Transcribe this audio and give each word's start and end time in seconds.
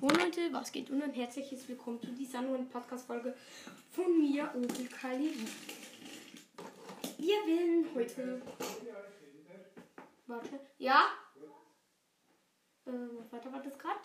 Moin 0.00 0.14
Leute, 0.14 0.52
was 0.52 0.70
geht 0.70 0.90
und 0.90 1.02
ein 1.02 1.12
herzliches 1.12 1.68
Willkommen 1.68 2.00
zu 2.00 2.12
dieser 2.12 2.40
neuen 2.40 2.68
Podcast-Folge 2.68 3.34
von 3.90 4.16
mir, 4.16 4.48
Onkel 4.54 4.86
Kali. 4.86 5.34
Wir 7.16 7.36
werden 7.44 7.84
heute. 7.96 8.40
Warte. 10.28 10.60
Ja? 10.78 11.08
Äh, 12.86 12.90
warte, 13.30 13.52
warte, 13.52 13.70
gerade. 13.70 13.98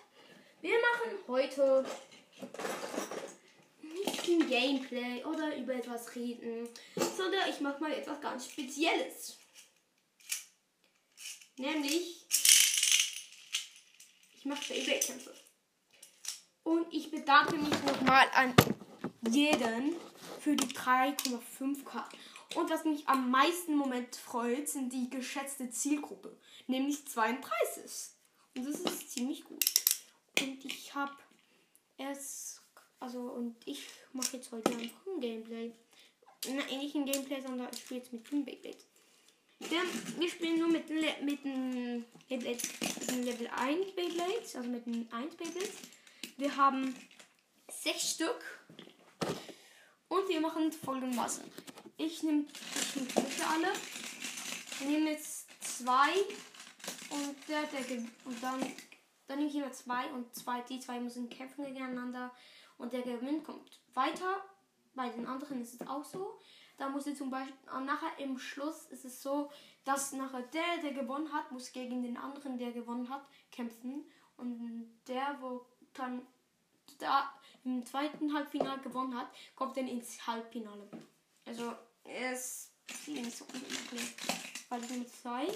Wir 0.61 0.77
machen 0.79 1.17
heute 1.27 1.85
nicht 3.83 4.27
ein 4.29 4.49
Gameplay 4.49 5.23
oder 5.25 5.55
über 5.57 5.75
etwas 5.75 6.15
reden, 6.15 6.67
sondern 6.95 7.47
ich 7.51 7.59
mache 7.59 7.79
mal 7.79 7.93
etwas 7.93 8.19
ganz 8.19 8.49
Spezielles. 8.49 9.37
Nämlich, 11.57 12.25
ich 14.39 14.45
mache 14.45 14.73
Beyblade-Kämpfe. 14.73 15.42
Und 16.63 16.93
ich 16.93 17.11
bedanke 17.11 17.55
mich 17.57 17.83
nochmal 17.83 18.25
an 18.33 18.53
jeden 19.29 19.95
für 20.39 20.55
die 20.55 20.73
3,5k. 20.73 22.03
Und 22.55 22.69
was 22.69 22.85
mich 22.85 23.07
am 23.07 23.31
meisten 23.31 23.73
im 23.73 23.79
Moment 23.79 24.15
freut, 24.15 24.69
sind 24.69 24.93
die 24.93 25.09
geschätzte 25.09 25.69
Zielgruppe, 25.69 26.37
nämlich 26.67 27.05
32. 27.07 27.83
Und 28.55 28.65
das 28.67 28.79
ist 28.81 29.11
ziemlich 29.11 29.43
gut. 29.43 29.65
Und 30.39 30.63
ich 30.63 30.93
habe 30.93 31.13
es, 31.97 32.61
also 32.99 33.19
und 33.19 33.55
ich 33.65 33.87
mache 34.13 34.37
jetzt 34.37 34.51
heute 34.51 34.71
einfach 34.71 35.07
ein 35.07 35.19
Gameplay. 35.19 35.71
Nein, 36.45 36.79
nicht 36.79 36.95
ein 36.95 37.05
Gameplay, 37.05 37.41
sondern 37.41 37.69
ich 37.73 37.79
spiele 37.79 38.01
jetzt 38.01 38.13
mit 38.13 38.29
dem 38.29 38.45
Beyblade. 38.45 38.77
Denn 39.59 40.19
wir 40.19 40.29
spielen 40.29 40.59
nur 40.59 40.67
mit, 40.67 40.89
mit, 40.89 41.43
dem 41.43 42.05
Level, 42.29 42.57
mit 42.79 43.11
dem 43.11 43.23
Level 43.23 43.47
1 43.47 43.91
Beyblades, 43.95 44.55
also 44.55 44.69
mit 44.69 44.85
dem 44.85 45.07
1 45.11 45.35
Beyblades. 45.35 45.77
Wir 46.37 46.55
haben 46.57 46.95
sechs 47.69 48.11
Stück. 48.11 48.43
Und 50.07 50.27
wir 50.27 50.41
machen 50.41 50.71
folgendermaßen. 50.71 51.43
Ich 51.97 52.23
nehme 52.23 52.45
ich 52.45 52.95
nehm 52.95 53.07
alle. 53.49 53.67
Wir 54.79 54.87
nehmen 54.87 55.07
jetzt 55.07 55.47
zwei. 55.61 56.11
Und 57.09 57.35
der, 57.47 57.63
der 57.63 57.97
und 58.25 58.41
dann, 58.41 58.59
dann 59.27 59.37
nehme 59.37 59.49
ich 59.49 59.55
immer 59.55 59.71
zwei 59.71 60.07
und 60.11 60.33
zwei, 60.33 60.61
die 60.61 60.79
zwei 60.79 60.99
müssen 60.99 61.29
kämpfen 61.29 61.65
gegeneinander. 61.65 62.31
Und 62.77 62.93
der 62.93 63.03
Gewinn 63.03 63.43
kommt 63.43 63.79
weiter. 63.93 64.43
Bei 64.95 65.09
den 65.09 65.27
anderen 65.27 65.61
ist 65.61 65.79
es 65.79 65.87
auch 65.87 66.03
so. 66.03 66.39
Da 66.77 66.89
muss 66.89 67.05
ich 67.05 67.15
zum 67.15 67.29
Beispiel, 67.29 67.55
nachher 67.85 68.17
im 68.17 68.39
Schluss 68.39 68.85
ist 68.85 69.05
es 69.05 69.21
so, 69.21 69.51
dass 69.85 70.11
nachher 70.13 70.41
der, 70.41 70.77
der 70.81 70.93
gewonnen 70.93 71.31
hat, 71.31 71.51
muss 71.51 71.71
gegen 71.71 72.01
den 72.01 72.17
anderen, 72.17 72.57
der 72.57 72.71
gewonnen 72.71 73.09
hat, 73.09 73.27
kämpfen. 73.51 74.05
Und 74.37 74.89
der, 75.07 75.37
wo 75.39 75.65
dann 75.93 76.25
da 76.99 77.33
im 77.63 77.85
zweiten 77.85 78.33
Halbfinale 78.33 78.81
gewonnen 78.81 79.17
hat, 79.17 79.27
kommt 79.55 79.77
dann 79.77 79.87
ins 79.87 80.25
Halbfinale. 80.25 80.89
Also 81.45 81.73
es 82.03 82.71
ist 82.89 83.07
nicht 83.07 83.37
so 83.37 83.45
gut 83.45 83.61
Weil 84.69 84.83
ich 84.83 84.89
mit 84.89 85.09
zwei. 85.09 85.47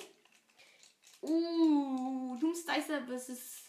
Uh, 1.22 2.38
Doomsdicer 2.40 3.06
versus 3.06 3.64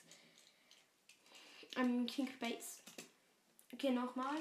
ähm, 1.76 2.06
King 2.06 2.28
Base. 2.38 2.80
Okay, 3.72 3.90
nochmal. 3.90 4.36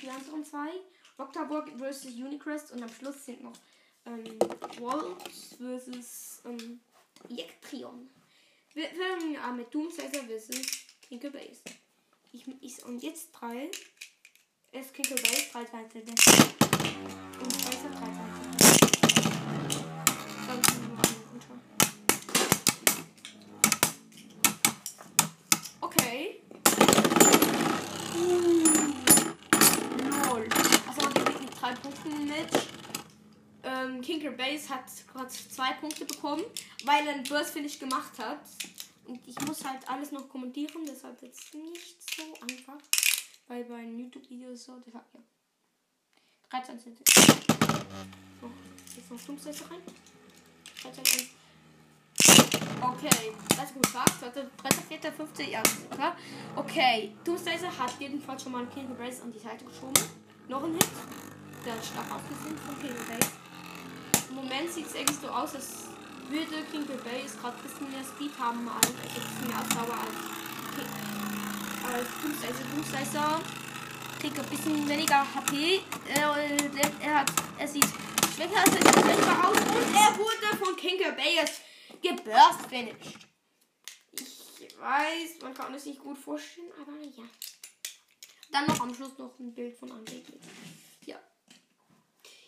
Die 0.00 0.08
anderen 0.08 0.44
zwei. 0.44 0.70
Octaborg 1.16 1.70
versus 1.78 2.14
Unicrest 2.14 2.72
und 2.72 2.82
am 2.82 2.88
Schluss 2.88 3.24
sind 3.24 3.42
noch 3.42 3.56
ähm, 4.06 4.38
Wolves 4.78 5.56
versus 5.58 6.42
ähm, 6.44 6.80
Electrion. 7.28 8.08
Wir 8.74 8.88
fangen 8.90 9.36
an 9.36 9.56
mit 9.56 9.74
Doomsdicer 9.74 10.22
versus 10.24 10.77
Kinker 11.08 11.30
Base. 11.30 11.62
Ich, 12.32 12.44
ich, 12.60 12.84
und 12.84 13.02
jetzt 13.02 13.32
3. 13.32 13.70
Es 14.72 14.92
Kinker 14.92 15.14
Base 15.14 15.46
3 15.52 15.64
2 15.64 15.78
Und 15.80 17.54
Weißer 17.66 17.88
3 17.88 18.06
Okay. 25.80 26.42
Uh. 28.14 28.64
Lol. 30.28 30.48
Also 30.86 31.00
wir 31.14 31.40
mit 31.40 31.58
3 31.58 31.74
Punkten 31.76 32.26
mit. 32.26 32.50
Ähm, 33.62 34.02
Kinker 34.02 34.32
Base 34.32 34.68
hat 34.68 34.84
gerade 35.10 35.30
2 35.30 35.72
Punkte 35.80 36.04
bekommen, 36.04 36.44
weil 36.84 37.06
er 37.06 37.14
einen 37.14 37.24
Burst 37.24 37.52
Finish 37.52 37.78
gemacht 37.78 38.18
hat. 38.18 38.40
Und 39.08 39.26
ich 39.26 39.40
muss 39.40 39.64
halt 39.64 39.88
alles 39.88 40.12
noch 40.12 40.28
kommentieren, 40.28 40.84
deshalb 40.86 41.20
jetzt 41.22 41.54
nicht 41.54 41.96
so 42.14 42.22
einfach. 42.42 42.78
Weil 43.46 43.64
bei 43.64 43.82
YouTube-Videos 43.82 44.64
so, 44.64 44.78
deshalb 44.86 45.06
ja. 45.14 45.20
13 46.50 46.78
sind 46.78 46.98
es. 47.00 47.14
So, 47.14 48.50
jetzt 48.96 49.10
noch 49.10 49.18
5 49.18 49.42
Sätze 49.42 49.70
rein. 49.70 49.80
13, 50.82 51.00
1. 51.00 51.30
Okay, 52.80 53.32
das 53.48 53.64
ist 53.64 53.74
gut, 53.74 53.94
was? 53.94 54.20
3. 54.20 55.00
4. 55.00 55.12
15, 55.12 55.50
ja, 55.50 55.62
klar. 55.90 56.16
Okay, 56.54 57.14
Doomsdazer 57.24 57.76
hat 57.78 57.98
jedenfalls 57.98 58.42
schon 58.42 58.52
mal 58.52 58.62
einen 58.62 58.70
King 58.70 58.94
Brace 58.94 59.22
an 59.22 59.32
die 59.32 59.38
Seite 59.38 59.64
geschoben. 59.64 59.94
Noch 60.48 60.62
ein 60.62 60.74
Hit. 60.74 60.86
Der 61.64 61.74
hat 61.74 61.84
stark 61.84 62.06
ausgesehen 62.12 62.58
von 62.58 62.78
King 62.80 62.94
Brace. 62.94 63.30
Im 64.28 64.36
Moment 64.36 64.70
sieht 64.70 64.86
es 64.86 64.94
irgendwie 64.94 65.14
so 65.14 65.28
aus, 65.28 65.54
als 65.54 65.88
würde 66.30 66.64
Crinkle 66.70 66.96
Base 66.96 67.36
gerade 67.38 67.56
ein 67.56 67.62
bisschen 67.62 67.90
mehr 67.90 68.04
Speed 68.04 68.38
haben 68.38 68.68
als, 68.68 68.86
also 68.86 68.98
ein 68.98 69.14
bisschen 69.14 69.48
mehr 69.48 69.60
Ausdauer 69.60 69.98
als, 69.98 70.14
als 71.92 72.08
Boomslicer. 72.20 72.64
Boomslicer 72.74 73.40
kriegt 74.20 74.38
ein 74.38 74.46
bisschen 74.46 74.88
weniger 74.88 75.34
HP. 75.34 75.80
Er, 76.14 76.36
er, 77.00 77.14
hat, 77.14 77.32
er 77.58 77.68
sieht 77.68 77.86
schwächer 78.34 78.58
als 78.58 78.74
er 78.74 78.92
schwächer 78.92 79.48
aus 79.48 79.56
und 79.56 79.94
er 79.94 80.18
wurde 80.18 80.56
von 80.58 80.76
Kinker 80.76 81.12
Bayers 81.12 81.60
geburst 82.02 82.66
finished. 82.68 83.18
Ich 84.12 84.78
weiß, 84.78 85.40
man 85.42 85.54
kann 85.54 85.74
es 85.74 85.86
nicht 85.86 86.00
gut 86.00 86.18
vorstellen, 86.18 86.72
aber 86.80 86.92
ja. 87.00 87.24
Dann 88.50 88.66
noch 88.66 88.80
am 88.80 88.94
Schluss 88.94 89.18
noch 89.18 89.38
ein 89.38 89.54
Bild 89.54 89.76
von 89.76 89.92
Anblick. 89.92 90.24
Ja. 91.04 91.18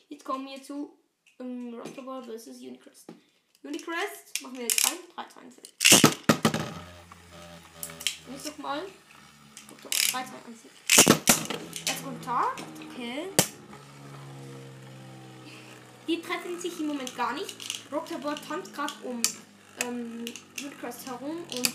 Jetzt 0.09 0.25
kommen 0.25 0.47
wir 0.47 0.63
zu 0.63 0.99
um, 1.39 1.47
ähm, 1.47 1.81
Rock'n'Roll 1.81 2.37
vs. 2.37 2.61
Unicrest. 2.61 3.07
Unicrest 3.63 4.41
machen 4.41 4.57
wir 4.57 4.63
jetzt 4.63 4.87
ein. 4.91 4.97
3, 5.17 5.25
2, 5.29 5.41
1. 5.43 5.57
Nicht 8.31 8.47
nochmal. 8.47 8.87
3, 9.83 10.11
2, 10.11 10.19
1. 10.19 10.29
Jetzt 11.87 12.05
kommt 12.05 12.25
Tag. 12.25 12.57
Okay. 12.91 13.29
Die 16.09 16.23
treffen 16.23 16.59
sich 16.59 16.81
im 16.81 16.87
Moment 16.87 17.15
gar 17.17 17.35
nicht. 17.35 17.55
Rocktabot 17.93 18.39
tanzt 18.49 18.75
gerade 18.75 18.95
um 19.03 19.21
ähm, 19.85 20.25
Unicrest 20.59 21.07
herum 21.07 21.45
und 21.55 21.75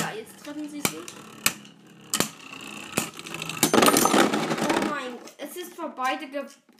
ja, 0.00 0.12
jetzt 0.12 0.42
treffen 0.42 0.68
sie 0.70 0.80
sich. 0.80 1.06
Oh 3.74 4.88
mein 4.88 5.12
Gott, 5.12 5.32
es 5.36 5.56
ist 5.56 5.74
vor 5.74 5.90
beide 5.90 6.26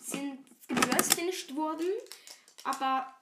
sind 0.01 0.39
geburst 0.67 1.55
worden, 1.55 1.89
aber 2.65 3.18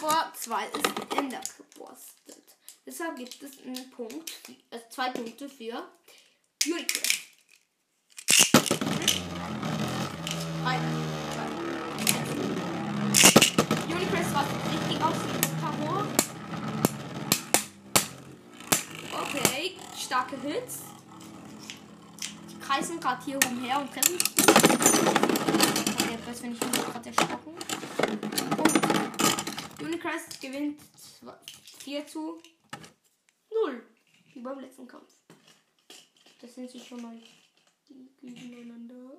Rocktower 0.00 0.32
2 0.34 0.64
ist 0.66 1.56
geburstet. 1.58 2.56
Deshalb 2.86 3.16
gibt 3.16 3.42
es 3.42 3.58
einen 3.64 3.90
Punkt, 3.90 4.32
also 4.70 4.84
zwei 4.88 5.10
Punkte 5.10 5.46
für 5.48 5.88
Unicrest. 6.64 7.20
Unicrest 13.88 14.34
war 14.34 14.46
richtig 14.72 15.02
aus 15.02 15.16
Power. 15.60 16.06
Okay, 19.12 19.76
starke 19.98 20.40
Hits. 20.40 20.78
Die 22.48 22.58
kreisen 22.58 22.98
gerade 23.00 23.24
hier 23.24 23.38
umher 23.46 23.80
und 23.80 23.92
treffen. 23.92 24.18
Okay, 25.98 26.18
jetzt 26.26 26.42
bin 26.42 26.52
ich 26.52 26.60
gerade 26.60 27.08
erschrocken. 27.10 28.79
Unicrest 29.80 30.40
gewinnt 30.40 30.80
4 31.78 32.06
zu 32.06 32.40
0. 33.50 33.82
Wie 34.34 34.40
beim 34.40 34.60
letzten 34.60 34.86
Kampf. 34.86 35.12
Das 36.40 36.54
sind 36.54 36.70
sich 36.70 36.86
schon 36.86 37.02
mal 37.02 37.18
gegeneinander. 38.22 39.12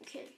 Okay. 0.00 0.28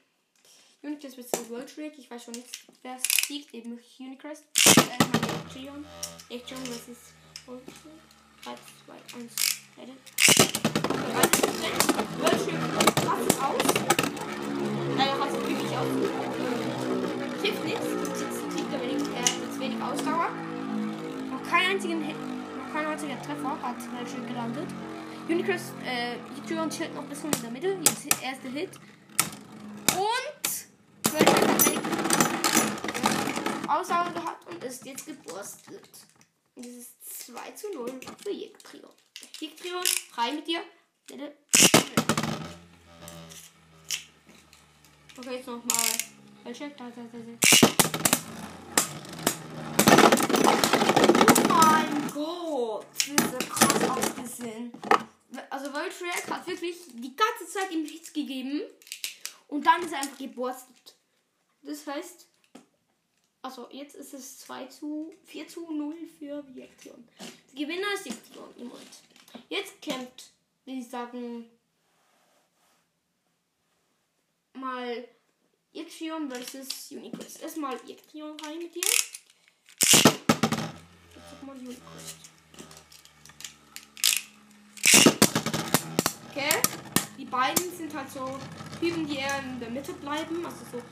Unicrest 0.82 1.16
wird 1.16 1.50
World 1.50 1.74
Trade. 1.74 1.94
Ich 1.96 2.10
weiß 2.10 2.24
schon 2.24 2.34
nicht, 2.34 2.66
wer 2.82 2.98
siegt. 3.26 3.54
Eben 3.54 3.80
Unicrest. 3.98 4.44
Äh, 4.66 4.80
Electrion. 5.18 5.84
Electrion 6.28 6.64
versus 6.66 6.98
World 7.46 7.64
Trade. 7.66 7.98
3, 8.44 8.54
2, 8.84 9.18
1. 9.20 9.32
Ready? 9.78 9.94
World 12.20 12.32
Trade. 12.32 12.94
Was 13.06 13.38
aus? 13.40 14.03
Leider 14.96 15.18
hat 15.18 15.28
es 15.28 15.34
wirklich 15.34 15.74
nichts. 17.64 17.86
Jetzt 18.20 18.40
trifft 18.54 18.72
er 18.72 18.80
wenig, 19.60 19.82
Ausdauer. 19.82 20.30
Noch 21.30 21.42
keinen 21.50 21.72
einzigen 21.72 22.00
noch 22.02 22.72
kein 22.72 22.86
einziger 22.86 23.20
Treffer 23.22 23.58
hat 23.62 23.76
Melchior 23.92 24.26
gelandet. 24.26 24.68
Unicrest, 25.28 25.72
äh, 25.84 26.16
Tyrion 26.46 26.70
chillt 26.70 26.94
noch 26.94 27.02
ein 27.02 27.08
bisschen 27.08 27.32
in 27.32 27.42
der 27.42 27.50
Mitte. 27.50 27.78
Jetzt 27.86 28.04
der 28.04 28.30
erste 28.30 28.48
Hit. 28.48 28.70
Und 29.96 30.34
Ausdauer 33.68 34.12
gehabt 34.12 34.46
und 34.48 34.62
ist 34.62 34.84
jetzt 34.84 35.06
geborstet. 35.06 35.88
Und 36.54 36.66
das 36.66 36.72
ist 36.72 37.26
2 37.26 37.50
zu 37.52 37.72
0 37.72 38.00
für 38.22 38.30
Jektrion. 38.30 38.90
Jektrion, 39.40 39.84
frei 40.12 40.32
mit 40.32 40.46
dir. 40.46 40.60
Bitte. 41.06 41.32
Okay, 45.26 45.36
jetzt 45.36 45.46
nochmal. 45.46 45.86
Welcher? 46.42 46.68
Da, 46.68 46.84
da, 46.94 47.02
da, 47.10 47.18
da. 47.18 47.32
Oh 51.48 51.48
mein 51.48 52.12
Gott, 52.12 52.86
das 52.98 53.32
ist 53.32 53.48
krass 53.48 53.88
ausgesehen. 53.88 54.70
Also 55.48 55.72
World 55.72 55.98
Track 55.98 56.30
hat 56.30 56.46
wirklich 56.46 56.76
die 56.92 57.16
ganze 57.16 57.50
Zeit 57.50 57.72
ihm 57.72 57.86
Hits 57.86 58.12
gegeben 58.12 58.60
und 59.48 59.66
dann 59.66 59.82
ist 59.82 59.92
er 59.92 60.00
einfach 60.00 60.18
geborstet. 60.18 60.94
Das 61.62 61.86
heißt, 61.86 62.26
also 63.40 63.68
jetzt 63.70 63.94
ist 63.94 64.12
es 64.12 64.40
2 64.40 64.66
zu 64.66 65.14
4 65.24 65.48
zu 65.48 65.72
0 65.72 65.94
für 66.18 66.44
Viektion. 66.54 67.08
Gewinner 67.54 67.94
ist 67.94 68.04
Viektion 68.04 68.50
im 68.58 68.68
Moment. 68.68 69.00
Jetzt 69.48 69.80
kämpft, 69.80 70.32
wie 70.66 70.80
ich 70.80 70.88
sagen, 70.90 71.46
mal 74.54 75.04
Ixion 75.72 76.30
versus 76.30 76.90
Unicrest. 76.90 77.42
Erstmal 77.42 77.76
Ixion 77.86 78.36
rein 78.40 78.58
mit 78.58 78.74
dir. 78.74 78.82
Jetzt 78.82 80.04
sag 81.30 81.42
mal 81.42 81.56
Unicrest. 81.56 82.16
Okay. 86.30 86.62
Die 87.18 87.24
beiden 87.24 87.76
sind 87.76 87.94
halt 87.94 88.10
so 88.10 88.38
Typen, 88.80 89.06
die 89.06 89.16
eher 89.18 89.38
in 89.40 89.60
der 89.60 89.70
Mitte 89.70 89.92
bleiben. 89.94 90.44
Also 90.44 90.64
so. 90.72 90.82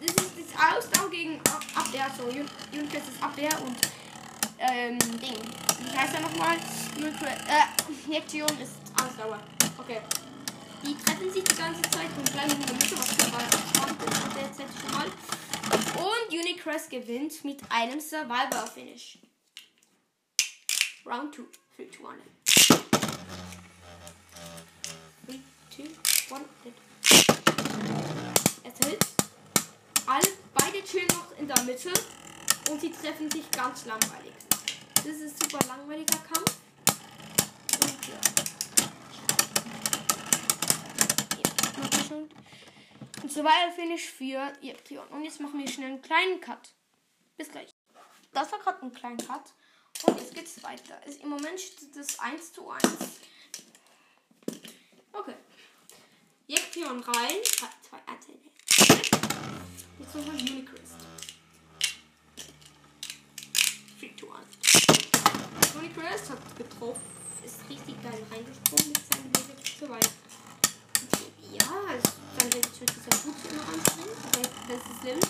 Das 0.00 0.10
ist 0.26 0.32
das 0.36 0.54
Ausdauer 0.76 1.10
gegen 1.10 1.40
Abwehr. 1.74 2.10
So, 2.16 2.24
Unicrest 2.24 3.08
ist 3.08 3.22
Abwehr 3.22 3.62
und 3.62 3.76
ähm, 4.58 4.98
Ding. 5.20 5.38
Wie 5.80 5.96
heißt 5.96 6.14
er 6.14 6.20
nochmal? 6.20 6.56
Äh, 6.56 8.16
Ixion 8.16 8.48
ist 8.60 8.74
Ausdauer. 9.00 9.40
Okay. 9.78 10.00
Die 10.84 10.96
treffen 10.96 11.32
sich 11.32 11.44
die 11.44 11.54
ganze 11.54 11.82
Zeit 11.82 12.08
und 12.16 12.32
bleiben 12.32 12.50
in 12.50 12.66
der 12.66 12.74
Mitte, 12.74 12.98
was 12.98 13.10
ist 13.12 13.22
an 13.22 14.34
der 14.34 14.52
Zeit 14.52 14.66
schon 14.80 14.90
mal. 14.90 15.06
Und 15.96 16.28
Unicrest 16.28 16.90
gewinnt 16.90 17.44
mit 17.44 17.60
einem 17.68 18.00
Survivor-Finish. 18.00 19.18
Round 21.06 21.36
2. 21.36 21.42
3, 21.76 21.88
2, 21.92 22.08
1. 22.08 22.20
3, 25.28 25.38
2, 26.28 26.36
1. 26.36 26.74
Erster 28.64 28.88
Hit. 28.88 29.06
Alle, 30.06 30.28
beide 30.54 30.82
chillen 30.84 31.06
noch 31.08 31.38
in 31.38 31.46
der 31.46 31.62
Mitte 31.62 31.92
und 32.70 32.80
sie 32.80 32.90
treffen 32.90 33.30
sich 33.30 33.48
ganz 33.52 33.84
langweilig. 33.84 34.32
Das 34.96 35.06
ist 35.06 35.22
ein 35.22 35.34
super 35.42 35.64
langweiliger 35.68 36.18
Kampf. 36.18 36.56
Und 37.80 38.08
ja. 38.08 38.42
schon. 42.12 42.28
Weiter 43.40 43.72
Finish 43.72 44.10
für 44.10 44.52
Ieption. 44.60 45.06
Und 45.08 45.24
jetzt 45.24 45.40
machen 45.40 45.58
wir 45.58 45.68
schnell 45.68 45.88
einen 45.88 46.02
kleinen 46.02 46.40
Cut. 46.40 46.74
Bis 47.36 47.50
gleich. 47.50 47.74
Das 48.32 48.52
war 48.52 48.58
gerade 48.58 48.82
ein 48.82 48.92
kleiner 48.92 49.16
Cut. 49.16 49.52
Und 50.04 50.18
jetzt 50.18 50.34
geht's 50.34 50.62
weiter. 50.62 51.00
Im 51.22 51.30
Moment 51.30 51.60
steht 51.60 51.96
es 51.96 52.18
1 52.18 52.52
zu 52.52 52.68
1. 52.68 52.84
Okay. 55.12 55.34
Jektion 56.46 57.00
rein. 57.00 57.36
Zwei 57.44 57.98
Anteile. 58.06 58.38
Jetzt 59.98 60.14
nochmal 60.14 60.34
Unicrest. 60.34 60.96
3 64.00 64.08
to 64.08 64.30
1. 64.30 65.74
Unicrest 65.76 66.30
hat 66.30 66.56
getroffen. 66.56 67.02
Ist 67.44 67.60
richtig 67.68 68.02
geil 68.02 68.24
reingesprungen 68.30 68.88
mit 68.88 69.12
seinem 69.12 69.32
zu 69.78 69.88
weit. 69.88 70.10
Ja, 71.52 71.94
es, 71.94 72.02
dann 72.38 72.52
werde 72.54 72.68
ich 72.72 72.80
mit 72.80 72.90
dieser 72.90 73.14
Route 73.24 73.54
noch 73.54 73.68
anspringen. 73.68 74.12
Ist 74.72 75.04
Level. 75.04 75.20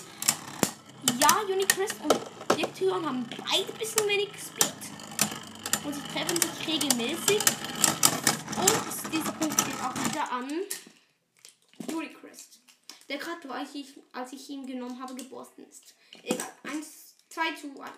Ja, 1.19 1.41
Unicrest 1.41 1.95
und 2.01 2.57
Lektion 2.57 3.05
haben 3.05 3.27
beide 3.29 3.73
ein 3.73 3.77
bisschen 3.77 4.07
wenig 4.07 4.29
Speed. 4.39 4.73
Und 5.83 5.93
sie 5.93 6.01
treffen 6.13 6.39
sich 6.39 6.67
regelmäßig. 6.67 7.41
Und 8.55 9.13
dieser 9.13 9.31
Punkt 9.33 9.57
geht 9.65 9.81
auch 9.81 9.95
wieder 10.05 10.31
an 10.31 10.49
Unicrest. 11.87 12.59
Der 13.09 13.17
gerade, 13.17 13.51
als 13.51 13.75
ich, 13.75 13.93
als 14.13 14.31
ich 14.31 14.49
ihn 14.49 14.65
genommen 14.65 15.01
habe, 15.01 15.15
geborsten 15.15 15.65
ist. 15.67 15.93
Egal. 16.23 16.47
1, 16.63 17.15
2 17.29 17.41
zu 17.59 17.81
1. 17.81 17.93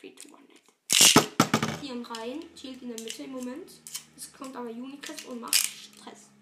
3 0.00 0.14
zu 0.18 0.34
1. 0.34 1.80
Hier 1.82 1.92
im 1.92 2.06
Reihen, 2.06 2.42
chillt 2.54 2.80
in 2.80 2.96
der 2.96 3.04
Mitte 3.04 3.24
im 3.24 3.32
Moment. 3.32 3.70
Es 4.16 4.32
kommt 4.32 4.56
aber 4.56 4.70
Unicrest 4.70 5.26
und 5.26 5.40
macht 5.40 5.56
Stress. 5.56 6.32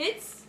Hits. 0.00 0.44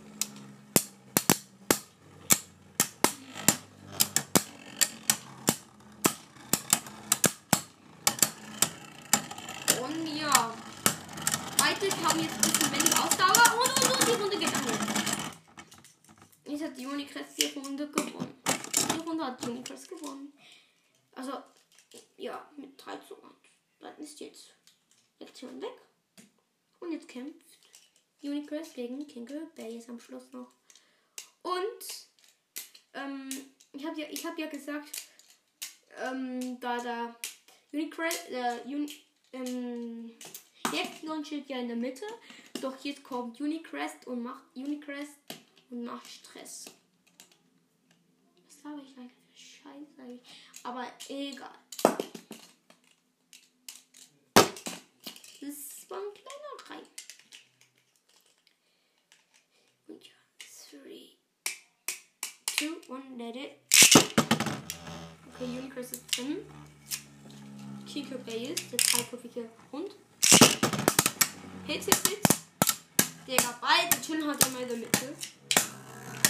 Und 9.78 10.06
ja. 10.16 10.54
Beide 11.58 11.90
haben 12.02 12.20
jetzt 12.20 12.32
ein 12.32 12.40
bisschen 12.40 12.72
weniger 12.72 13.04
Ausdauer. 13.04 13.60
Und, 13.60 13.68
und, 13.68 13.92
und 13.92 14.08
die 14.08 14.22
Runde 14.22 14.38
geht 14.38 14.54
an. 14.54 14.62
Jetzt 16.46 16.64
hat 16.64 16.78
die 16.78 16.86
Unicrest 16.86 17.36
die 17.36 17.58
Runde 17.58 17.90
gewonnen. 17.90 18.42
Die 18.94 19.00
Runde 19.00 19.26
hat 19.26 19.46
Unicrest 19.46 19.86
gewonnen. 19.86 20.32
Also, 21.14 21.32
ja, 22.16 22.50
mit 22.56 22.82
3 22.82 22.96
zu 23.06 23.22
1. 23.22 23.34
Dann 23.80 23.98
ist 23.98 24.18
jetzt 24.18 24.54
Lektion 25.18 25.60
weg. 25.60 25.78
Und 26.80 26.92
jetzt 26.92 27.06
kämpft 27.06 27.61
Unicrest 28.22 28.74
gegen 28.74 29.06
Kingle 29.06 29.48
Base 29.54 29.90
am 29.90 30.00
Schluss 30.00 30.30
noch. 30.32 30.52
Und 31.42 32.08
ähm, 32.94 33.28
ich 33.72 33.84
habe 33.84 34.00
ja, 34.00 34.06
habe 34.06 34.40
ja 34.40 34.46
gesagt, 34.48 35.08
ähm, 36.04 36.60
da 36.60 36.78
da 36.78 37.14
Unicrest, 37.72 38.30
äh, 38.30 38.60
Uni, 38.66 38.92
ähm, 39.32 40.12
Jektion 40.72 41.24
steht 41.24 41.48
ja 41.48 41.58
in 41.58 41.68
der 41.68 41.76
Mitte, 41.76 42.04
doch 42.60 42.82
jetzt 42.84 43.02
kommt 43.02 43.40
Unicrest 43.40 44.06
und 44.06 44.22
macht 44.22 44.44
Unicrest 44.54 45.16
und 45.70 45.84
macht 45.84 46.06
Stress. 46.06 46.66
Was 48.46 48.64
habe 48.64 48.82
ich 48.82 48.96
eigentlich 48.96 49.12
Scheiße? 49.34 50.20
Aber 50.62 50.86
egal. 51.08 51.58
Das 55.40 55.90
war 55.90 55.98
ein 55.98 56.14
kleiner 56.14 56.70
Reim. 56.70 56.86
Und 59.88 60.04
ja, 60.04 60.12
3, 62.62 62.68
2, 62.86 62.94
1, 62.94 63.18
let. 63.18 63.58
Okay, 65.34 65.58
Unicrest 65.58 65.92
ist 65.94 66.04
drin. 66.16 66.36
Chico 67.84 68.16
Bale, 68.18 68.54
der 68.54 68.78
dreiköpfige 68.78 69.48
Hund. 69.72 69.90
Hit, 71.66 71.82
hit, 71.82 72.08
hit. 72.08 72.22
Digga, 73.26 73.58
beide 73.60 74.00
chillen 74.00 74.28
halt 74.28 74.46
immer 74.46 74.60
in 74.60 74.68
der 74.68 74.76
Mitte. 74.76 75.14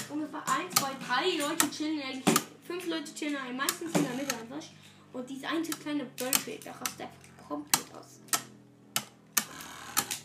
Ungefähr 0.08 0.48
1, 0.48 0.74
2, 0.74 0.90
3 1.06 1.36
Leute 1.36 1.70
chillen 1.70 2.02
eigentlich. 2.02 2.40
5 2.66 2.86
Leute 2.86 3.14
chillen 3.14 3.36
eigentlich 3.36 3.56
meistens 3.58 3.94
in 3.94 4.04
der 4.04 4.14
Mitte 4.14 4.34
einfach. 4.34 4.66
Und 5.12 5.28
diese 5.28 5.46
eine 5.48 5.62
kleine 5.62 6.04
Bird 6.04 6.64
der 6.64 6.80
rastet 6.80 7.00
einfach 7.02 7.48
komplett 7.48 7.94
aus. 7.94 8.20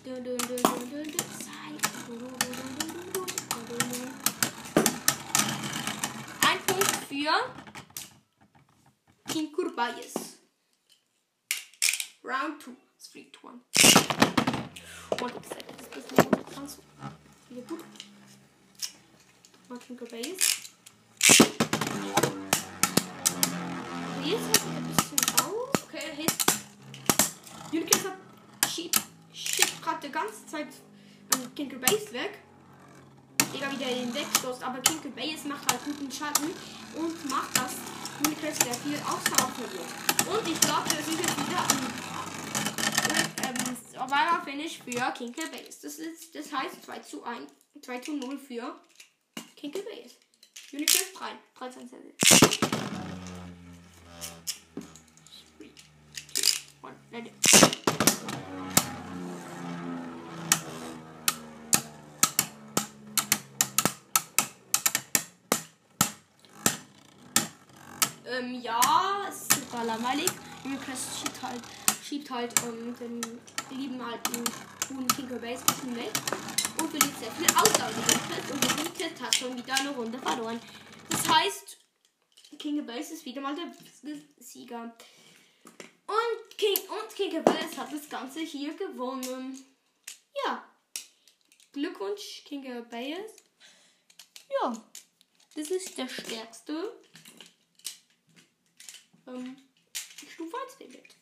Dun, 0.05 0.23
dun, 0.23 0.37
dun, 0.37 0.57
dun, 0.63 0.89
dun, 0.89 1.03
dun. 1.03 1.27
Für 7.17 7.33
King 9.27 9.51
Kurbayes. 9.51 10.37
Round 12.23 12.61
2. 12.61 12.71
Street 12.99 13.37
1. 13.43 13.53
Und 15.21 15.33
jetzt 15.33 15.51
ist 15.81 15.95
das 15.95 16.25
runter 16.25 16.43
kannst. 16.53 16.79
Wieder 17.49 17.61
gut. 17.63 17.83
Mal 19.67 19.79
King 19.79 19.97
Kurbayes. 19.97 20.37
Jetzt 24.23 24.57
er 24.57 24.77
ein 24.77 24.87
bisschen 24.95 25.19
raus. 25.39 25.69
Okay. 25.85 26.25
Unicast 27.71 28.05
hat 28.05 28.17
schiebt, 28.69 29.01
schiebt 29.33 29.81
gerade 29.81 30.07
die 30.07 30.11
ganze 30.11 30.45
Zeit 30.45 30.67
an 31.33 31.55
Kinker 31.55 31.79
Base 31.79 32.13
weg. 32.13 32.43
Sogar 33.67 33.79
wieder 33.79 33.89
den 33.93 34.13
Wegstoß, 34.13 34.61
aber 34.61 34.79
Kinkel 34.79 35.11
Base 35.11 35.45
macht 35.47 35.69
halt 35.69 35.83
guten 35.83 36.09
Schatten 36.11 36.53
und 36.95 37.29
macht 37.29 37.57
das 37.57 37.75
Unicrest 38.25 38.63
sehr 38.63 38.73
viel 38.73 38.95
Ausdauerverlust. 38.99 39.93
Und 40.25 40.47
ich 40.47 40.61
glaube, 40.61 40.87
das 40.89 40.99
ist 40.99 41.19
jetzt 41.19 41.37
wieder 41.37 41.59
ein 41.67 41.93
ähm, 43.43 43.77
Survivor 43.91 44.41
Finish 44.45 44.79
für 44.79 45.11
Kinkel 45.11 45.49
Base. 45.49 45.79
Das, 45.81 45.99
ist, 45.99 46.33
das 46.33 46.53
heißt 46.53 46.83
2 46.85 46.99
zu 46.99 47.23
1, 47.23 47.51
2 47.81 47.99
zu 47.99 48.13
0 48.13 48.37
für 48.37 48.79
Kinkel 49.57 49.81
Base. 49.83 50.15
Unicrest 50.71 51.19
3, 51.19 51.31
13 51.57 51.89
Cent. 51.89 52.03
3, 52.29 52.37
2, 56.81 56.89
1, 56.89 56.95
let 57.11 57.25
it. 57.25 57.46
Ähm, 68.29 68.61
ja, 68.61 69.25
es 69.29 69.41
ist 69.41 69.53
super 69.53 69.85
langweilig. 69.85 70.29
Unicrest 70.65 71.19
schiebt 71.19 71.41
halt, 71.41 71.61
schiebt 72.03 72.29
halt 72.29 72.53
ähm, 72.63 72.93
den 72.99 73.21
lieben 73.69 74.01
alten 74.01 74.43
Huhn 74.89 75.07
Tinker 75.07 75.37
Base 75.37 75.61
ein 75.61 75.75
bisschen 75.75 75.95
weg 75.95 76.11
und 76.77 76.89
verliert 76.89 77.19
sehr 77.19 77.31
viel 77.31 77.47
Ausdauer. 77.55 77.87
Und 78.51 78.63
der 78.63 78.71
Unicrest 78.71 79.21
hat 79.21 79.33
schon 79.33 79.57
wieder 79.57 79.73
eine 79.75 79.91
Runde 79.91 80.19
verloren. 80.19 80.59
Das 81.09 81.29
heißt, 81.29 81.77
King 82.59 82.85
Base 82.85 83.13
ist 83.13 83.23
wieder 83.23 83.39
mal 83.39 83.55
der 83.55 83.71
Sieger. 84.39 84.93
Und 86.07 86.57
King 86.57 86.77
und 86.89 87.15
King 87.15 87.43
Base 87.43 87.77
hat 87.77 87.93
das 87.93 88.09
Ganze 88.09 88.41
hier 88.41 88.73
gewonnen. 88.73 89.65
Ja. 90.45 90.67
Glückwunsch, 91.71 92.43
King 92.45 92.63
Base. 92.89 93.35
Ja. 94.61 94.73
Das 95.55 95.71
ist 95.71 95.97
der 95.97 96.07
stärkste 96.07 96.93
ähm, 99.27 99.57
Stufe 100.27 100.57
1 100.65 100.75
Fablet. 100.75 101.15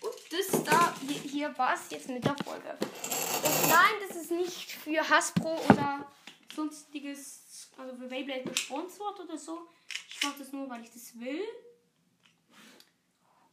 Und 0.00 0.14
das 0.30 0.64
da, 0.64 0.94
hier, 1.24 1.56
war 1.58 1.74
es 1.74 1.90
jetzt 1.90 2.08
mit 2.08 2.24
der 2.24 2.36
Folge. 2.44 2.76
Das, 2.80 3.68
nein, 3.68 3.94
das 4.06 4.16
ist 4.16 4.30
nicht 4.30 4.72
für 4.72 5.06
Hasbro 5.08 5.60
oder 5.68 6.10
sonstiges, 6.54 7.68
also 7.76 7.96
für 7.96 8.06
Beyblade 8.06 8.44
gesponsert 8.44 9.20
oder 9.20 9.36
so. 9.36 9.68
Ich 10.08 10.22
mache 10.22 10.38
das 10.38 10.52
nur, 10.52 10.68
weil 10.70 10.82
ich 10.82 10.90
das 10.90 11.18
will. 11.18 11.42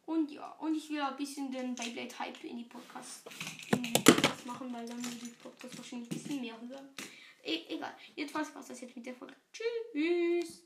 Und 0.05 0.31
ja, 0.31 0.51
und 0.59 0.73
ich 0.73 0.89
will 0.89 1.01
ein 1.01 1.17
bisschen 1.17 1.51
den 1.51 1.75
Beyblade-Hype 1.75 2.43
in 2.45 2.57
die 2.59 2.63
Podcast, 2.63 3.27
in 3.71 3.83
die 3.83 3.99
Podcast 3.99 4.45
machen, 4.45 4.73
weil 4.73 4.87
dann 4.87 5.01
die 5.01 5.35
Podcast 5.43 5.77
wahrscheinlich 5.77 6.09
ein 6.09 6.17
bisschen 6.17 6.41
mehr 6.41 6.55
hören. 6.61 6.89
E 7.43 7.63
egal. 7.67 7.93
Jedenfalls 8.15 8.53
war 8.53 8.61
es 8.61 8.69
das 8.69 8.79
jetzt 8.79 8.95
mit 8.95 9.05
der 9.05 9.15
Folge. 9.15 9.35
Tschüss. 9.51 10.63